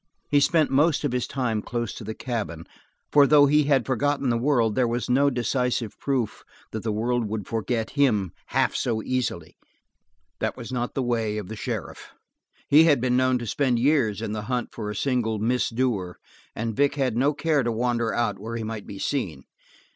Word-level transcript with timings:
He 0.31 0.39
spent 0.39 0.71
most 0.71 1.03
of 1.03 1.11
his 1.11 1.27
time 1.27 1.61
close 1.61 1.93
to 1.93 2.03
the 2.03 2.15
cabin, 2.15 2.65
for 3.11 3.27
though 3.27 3.45
he 3.45 3.65
had 3.65 3.85
forgotten 3.85 4.31
the 4.31 4.35
world 4.39 4.73
there 4.73 4.87
was 4.87 5.11
no 5.11 5.29
decisive 5.29 5.95
proof 5.99 6.43
that 6.71 6.81
the 6.81 6.91
world 6.91 7.29
would 7.29 7.45
forget 7.47 7.91
him 7.91 8.31
half 8.47 8.75
so 8.75 9.03
easily; 9.03 9.59
that 10.39 10.57
was 10.57 10.71
not 10.71 10.95
the 10.95 11.03
way 11.03 11.37
of 11.37 11.49
the 11.49 11.55
sheriff. 11.55 12.13
He 12.67 12.85
had 12.85 12.99
been 12.99 13.15
known 13.15 13.37
to 13.37 13.45
spend 13.45 13.77
years 13.77 14.23
in 14.23 14.31
the 14.31 14.41
hunt 14.49 14.73
for 14.73 14.89
a 14.89 14.95
single 14.95 15.37
misdoer 15.37 16.17
and 16.55 16.75
Vic 16.75 16.95
had 16.95 17.15
no 17.15 17.35
care 17.35 17.61
to 17.61 17.71
wander 17.71 18.11
out 18.11 18.39
where 18.39 18.57
he 18.57 18.63
might 18.63 18.87
be 18.87 18.97
seen. 18.97 19.43